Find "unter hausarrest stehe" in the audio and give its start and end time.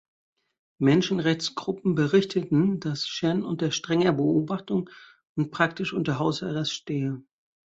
5.93-7.21